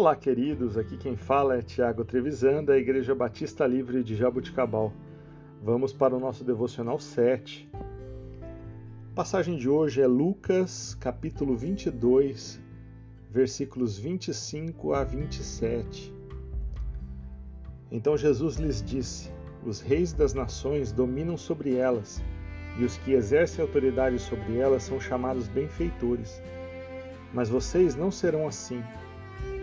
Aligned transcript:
Olá, 0.00 0.16
queridos. 0.16 0.78
Aqui 0.78 0.96
quem 0.96 1.14
fala 1.14 1.58
é 1.58 1.60
Tiago 1.60 2.06
Trevisan, 2.06 2.64
da 2.64 2.74
Igreja 2.74 3.14
Batista 3.14 3.66
Livre 3.66 4.02
de 4.02 4.16
Jabuticabal. 4.16 4.94
Vamos 5.62 5.92
para 5.92 6.16
o 6.16 6.18
nosso 6.18 6.42
devocional 6.42 6.98
7. 6.98 7.68
A 8.42 9.14
passagem 9.14 9.58
de 9.58 9.68
hoje 9.68 10.00
é 10.00 10.06
Lucas, 10.06 10.94
capítulo 10.94 11.54
22, 11.54 12.58
versículos 13.30 13.98
25 13.98 14.94
a 14.94 15.04
27. 15.04 16.10
Então 17.92 18.16
Jesus 18.16 18.56
lhes 18.56 18.82
disse: 18.82 19.30
Os 19.66 19.82
reis 19.82 20.14
das 20.14 20.32
nações 20.32 20.92
dominam 20.92 21.36
sobre 21.36 21.76
elas, 21.76 22.22
e 22.78 22.84
os 22.86 22.96
que 22.96 23.12
exercem 23.12 23.62
autoridade 23.62 24.18
sobre 24.18 24.56
elas 24.56 24.82
são 24.82 24.98
chamados 24.98 25.46
benfeitores. 25.46 26.40
Mas 27.34 27.50
vocês 27.50 27.94
não 27.94 28.10
serão 28.10 28.48
assim 28.48 28.82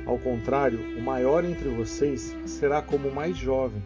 ao 0.08 0.18
contrário, 0.18 0.80
o 0.98 1.02
maior 1.02 1.44
entre 1.44 1.68
vocês 1.68 2.34
será 2.46 2.82
como 2.82 3.10
o 3.10 3.14
mais 3.14 3.36
jovem, 3.36 3.84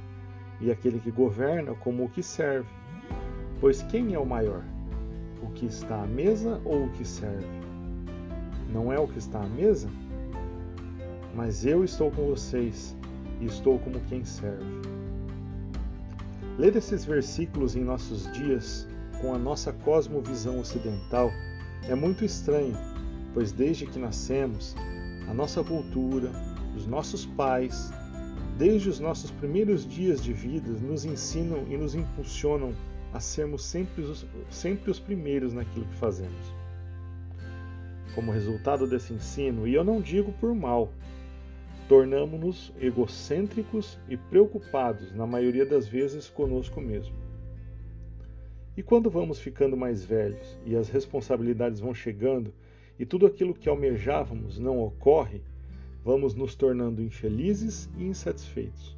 e 0.60 0.70
aquele 0.70 1.00
que 1.00 1.10
governa 1.10 1.74
como 1.74 2.06
o 2.06 2.10
que 2.10 2.22
serve. 2.22 2.70
Pois 3.60 3.82
quem 3.82 4.14
é 4.14 4.20
o 4.20 4.26
maior? 4.26 4.62
O 5.42 5.48
que 5.50 5.66
está 5.66 6.04
à 6.04 6.06
mesa 6.06 6.62
ou 6.64 6.86
o 6.86 6.90
que 6.92 7.04
serve? 7.04 7.48
Não 8.72 8.94
é 8.94 9.00
o 9.00 9.08
que 9.08 9.18
está 9.18 9.42
à 9.42 9.48
mesa? 9.48 9.90
Mas 11.34 11.66
eu 11.66 11.84
estou 11.84 12.12
com 12.12 12.28
vocês 12.28 12.96
e 13.40 13.46
estou 13.46 13.80
como 13.80 14.00
quem 14.02 14.24
serve. 14.24 14.64
Ler 16.60 16.76
esses 16.76 17.04
versículos 17.04 17.76
em 17.76 17.84
nossos 17.84 18.32
dias 18.34 18.88
com 19.20 19.34
a 19.34 19.40
nossa 19.40 19.74
cosmovisão 19.74 20.60
ocidental 20.60 21.32
é 21.90 21.96
muito 21.96 22.24
estranho, 22.24 22.78
pois 23.34 23.52
desde 23.52 23.88
que 23.88 23.98
nascemos, 23.98 24.76
a 25.28 25.34
nossa 25.34 25.64
cultura, 25.64 26.32
os 26.76 26.86
nossos 26.86 27.26
pais, 27.26 27.92
desde 28.58 28.90
os 28.90 29.00
nossos 29.00 29.32
primeiros 29.32 29.88
dias 29.88 30.24
de 30.24 30.34
vida, 30.34 30.72
nos 30.72 31.06
ensinam 31.06 31.66
e 31.70 31.78
nos 31.78 31.96
impulsionam 31.96 32.74
a 33.14 33.20
sermos 33.20 33.66
sempre 33.66 34.04
os, 34.04 34.26
sempre 34.50 34.92
os 34.92 35.00
primeiros 35.00 35.54
naquilo 35.54 35.86
que 35.86 35.96
fazemos. 35.96 36.54
Como 38.16 38.32
resultado 38.32 38.88
desse 38.88 39.14
ensino, 39.14 39.68
e 39.68 39.74
eu 39.74 39.84
não 39.84 40.02
digo 40.02 40.34
por 40.34 40.54
mal, 40.54 40.92
tornamos-nos 41.88 42.72
egocêntricos 42.80 43.98
e 44.08 44.16
preocupados, 44.16 45.14
na 45.14 45.26
maioria 45.26 45.66
das 45.66 45.88
vezes, 45.88 46.30
conosco 46.30 46.80
mesmo. 46.80 47.16
E 48.76 48.82
quando 48.82 49.10
vamos 49.10 49.40
ficando 49.40 49.76
mais 49.76 50.04
velhos 50.04 50.58
e 50.66 50.76
as 50.76 50.88
responsabilidades 50.88 51.82
vão 51.82 51.94
chegando, 51.94 52.54
e 53.02 53.06
tudo 53.06 53.26
aquilo 53.26 53.56
que 53.56 53.68
almejávamos 53.68 54.60
não 54.60 54.80
ocorre, 54.80 55.42
vamos 56.06 56.36
nos 56.36 56.54
tornando 56.54 57.02
infelizes 57.02 57.90
e 57.98 58.04
insatisfeitos. 58.04 58.96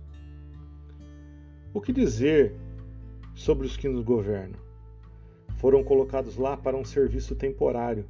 O 1.73 1.79
que 1.79 1.93
dizer 1.93 2.53
sobre 3.33 3.65
os 3.65 3.77
que 3.77 3.87
nos 3.87 4.03
governam? 4.03 4.59
Foram 5.55 5.85
colocados 5.85 6.35
lá 6.35 6.57
para 6.57 6.75
um 6.75 6.83
serviço 6.83 7.33
temporário, 7.33 8.05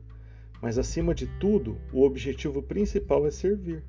mas 0.59 0.79
acima 0.79 1.13
de 1.13 1.27
tudo, 1.39 1.77
o 1.93 2.01
objetivo 2.01 2.63
principal 2.63 3.27
é 3.27 3.29
servir. 3.29 3.83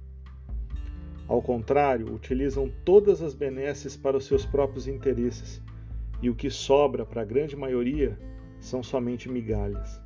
Ao 1.27 1.41
contrário, 1.41 2.13
utilizam 2.13 2.71
todas 2.85 3.23
as 3.23 3.33
benesses 3.33 3.97
para 3.97 4.19
os 4.19 4.27
seus 4.27 4.45
próprios 4.45 4.87
interesses, 4.87 5.63
e 6.21 6.29
o 6.29 6.35
que 6.35 6.51
sobra 6.51 7.07
para 7.07 7.23
a 7.23 7.25
grande 7.25 7.57
maioria 7.57 8.19
são 8.61 8.83
somente 8.83 9.27
migalhas. 9.27 10.04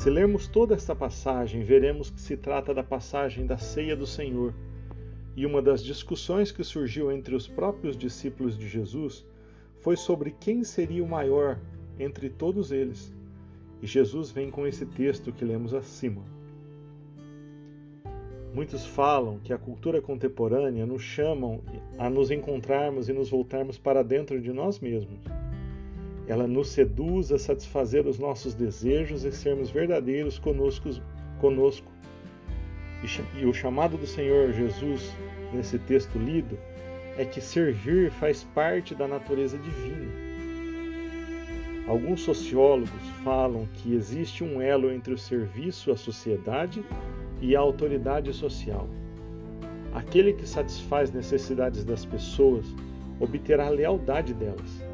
Se 0.00 0.08
lermos 0.08 0.48
toda 0.48 0.74
esta 0.74 0.96
passagem, 0.96 1.62
veremos 1.62 2.08
que 2.08 2.18
se 2.18 2.34
trata 2.34 2.72
da 2.72 2.82
passagem 2.82 3.44
da 3.44 3.58
ceia 3.58 3.94
do 3.94 4.06
Senhor. 4.06 4.54
E 5.36 5.44
uma 5.44 5.60
das 5.60 5.84
discussões 5.84 6.50
que 6.50 6.64
surgiu 6.64 7.12
entre 7.12 7.34
os 7.34 7.46
próprios 7.46 7.98
discípulos 7.98 8.56
de 8.56 8.66
Jesus 8.66 9.26
foi 9.80 9.98
sobre 9.98 10.30
quem 10.30 10.64
seria 10.64 11.04
o 11.04 11.06
maior 11.06 11.60
entre 11.98 12.30
todos 12.30 12.72
eles. 12.72 13.14
E 13.82 13.86
Jesus 13.86 14.30
vem 14.30 14.50
com 14.50 14.66
esse 14.66 14.86
texto 14.86 15.34
que 15.34 15.44
lemos 15.44 15.74
acima. 15.74 16.22
Muitos 18.54 18.86
falam 18.86 19.38
que 19.40 19.52
a 19.52 19.58
cultura 19.58 20.00
contemporânea 20.00 20.86
nos 20.86 21.02
chamam 21.02 21.60
a 21.98 22.08
nos 22.08 22.30
encontrarmos 22.30 23.10
e 23.10 23.12
nos 23.12 23.28
voltarmos 23.28 23.76
para 23.76 24.02
dentro 24.02 24.40
de 24.40 24.50
nós 24.50 24.80
mesmos 24.80 25.20
ela 26.30 26.46
nos 26.46 26.68
seduz 26.68 27.32
a 27.32 27.38
satisfazer 27.38 28.06
os 28.06 28.16
nossos 28.16 28.54
desejos 28.54 29.24
e 29.24 29.32
sermos 29.32 29.68
verdadeiros 29.68 30.38
conosco. 30.38 30.88
conosco. 31.40 31.90
E 33.36 33.44
o 33.44 33.52
chamado 33.52 33.96
do 33.96 34.06
Senhor 34.06 34.52
Jesus, 34.52 35.12
nesse 35.52 35.76
texto 35.78 36.18
lido, 36.18 36.56
é 37.18 37.24
que 37.24 37.40
servir 37.40 38.12
faz 38.12 38.44
parte 38.54 38.94
da 38.94 39.08
natureza 39.08 39.58
divina. 39.58 40.30
Alguns 41.88 42.20
sociólogos 42.20 43.08
falam 43.24 43.66
que 43.74 43.92
existe 43.94 44.44
um 44.44 44.62
elo 44.62 44.92
entre 44.92 45.12
o 45.12 45.18
serviço 45.18 45.90
à 45.90 45.96
sociedade 45.96 46.84
e 47.40 47.56
a 47.56 47.60
autoridade 47.60 48.32
social. 48.32 48.88
Aquele 49.92 50.34
que 50.34 50.46
satisfaz 50.46 51.10
necessidades 51.10 51.84
das 51.84 52.04
pessoas 52.04 52.66
obterá 53.18 53.68
lealdade 53.68 54.32
delas. 54.32 54.89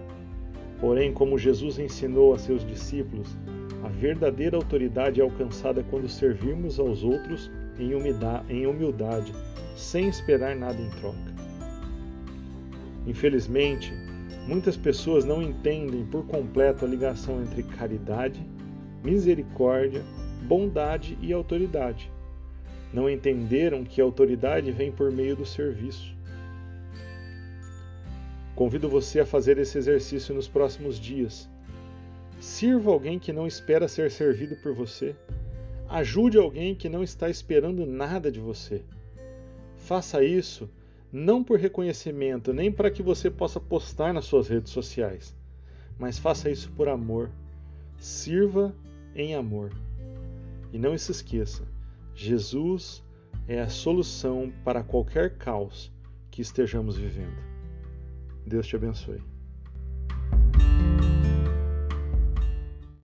Porém, 0.80 1.12
como 1.12 1.38
Jesus 1.38 1.78
ensinou 1.78 2.34
a 2.34 2.38
seus 2.38 2.64
discípulos, 2.66 3.36
a 3.82 3.88
verdadeira 3.88 4.56
autoridade 4.56 5.20
é 5.20 5.24
alcançada 5.24 5.82
quando 5.90 6.08
servirmos 6.08 6.78
aos 6.78 7.02
outros 7.02 7.50
em 7.78 8.66
humildade, 8.66 9.32
sem 9.76 10.08
esperar 10.08 10.56
nada 10.56 10.80
em 10.80 10.90
troca. 10.90 11.36
Infelizmente, 13.06 13.92
muitas 14.48 14.76
pessoas 14.76 15.24
não 15.24 15.42
entendem 15.42 16.04
por 16.06 16.26
completo 16.26 16.84
a 16.84 16.88
ligação 16.88 17.40
entre 17.42 17.62
caridade, 17.62 18.44
misericórdia, 19.04 20.02
bondade 20.42 21.16
e 21.22 21.32
autoridade. 21.32 22.10
Não 22.92 23.08
entenderam 23.08 23.84
que 23.84 24.00
a 24.00 24.04
autoridade 24.04 24.72
vem 24.72 24.90
por 24.90 25.12
meio 25.12 25.36
do 25.36 25.44
serviço. 25.44 26.15
Convido 28.56 28.88
você 28.88 29.20
a 29.20 29.26
fazer 29.26 29.58
esse 29.58 29.76
exercício 29.76 30.34
nos 30.34 30.48
próximos 30.48 30.98
dias. 30.98 31.46
Sirva 32.40 32.90
alguém 32.90 33.18
que 33.18 33.30
não 33.30 33.46
espera 33.46 33.86
ser 33.86 34.10
servido 34.10 34.56
por 34.56 34.72
você. 34.72 35.14
Ajude 35.86 36.38
alguém 36.38 36.74
que 36.74 36.88
não 36.88 37.02
está 37.04 37.28
esperando 37.28 37.84
nada 37.84 38.32
de 38.32 38.40
você. 38.40 38.82
Faça 39.76 40.24
isso 40.24 40.70
não 41.12 41.44
por 41.44 41.58
reconhecimento, 41.58 42.54
nem 42.54 42.72
para 42.72 42.90
que 42.90 43.02
você 43.02 43.30
possa 43.30 43.60
postar 43.60 44.14
nas 44.14 44.24
suas 44.24 44.48
redes 44.48 44.72
sociais, 44.72 45.36
mas 45.98 46.18
faça 46.18 46.50
isso 46.50 46.72
por 46.72 46.88
amor. 46.88 47.30
Sirva 47.98 48.74
em 49.14 49.34
amor. 49.34 49.70
E 50.72 50.78
não 50.78 50.96
se 50.96 51.12
esqueça: 51.12 51.62
Jesus 52.14 53.04
é 53.46 53.60
a 53.60 53.68
solução 53.68 54.50
para 54.64 54.82
qualquer 54.82 55.36
caos 55.36 55.92
que 56.30 56.40
estejamos 56.40 56.96
vivendo. 56.96 57.55
Deus 58.46 58.68
te 58.68 58.76
abençoe. 58.76 59.35